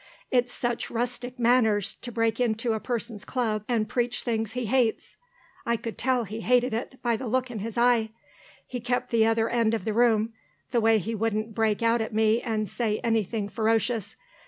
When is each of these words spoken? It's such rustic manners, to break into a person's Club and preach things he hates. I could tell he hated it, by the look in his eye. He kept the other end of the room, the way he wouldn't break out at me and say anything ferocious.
It's 0.31 0.51
such 0.51 0.89
rustic 0.89 1.37
manners, 1.37 1.93
to 2.01 2.11
break 2.11 2.39
into 2.39 2.73
a 2.73 2.79
person's 2.79 3.23
Club 3.23 3.63
and 3.69 3.87
preach 3.87 4.23
things 4.23 4.53
he 4.53 4.65
hates. 4.65 5.15
I 5.63 5.75
could 5.77 5.95
tell 5.95 6.23
he 6.23 6.41
hated 6.41 6.73
it, 6.73 6.97
by 7.03 7.15
the 7.15 7.27
look 7.27 7.51
in 7.51 7.59
his 7.59 7.77
eye. 7.77 8.09
He 8.65 8.79
kept 8.79 9.11
the 9.11 9.27
other 9.27 9.47
end 9.47 9.75
of 9.75 9.85
the 9.85 9.93
room, 9.93 10.33
the 10.71 10.81
way 10.81 10.97
he 10.97 11.13
wouldn't 11.13 11.53
break 11.53 11.83
out 11.83 12.01
at 12.01 12.15
me 12.15 12.41
and 12.41 12.67
say 12.67 12.99
anything 13.03 13.47
ferocious. 13.47 14.15